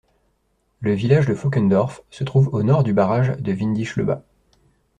Le 0.79 0.95
village 0.95 1.27
de 1.27 1.35
Fockendorf 1.35 2.01
se 2.09 2.23
trouve 2.23 2.49
au 2.53 2.63
nord 2.63 2.81
du 2.83 2.91
barrage 2.91 3.37
de 3.37 3.53
Windischleuba. 3.53 4.23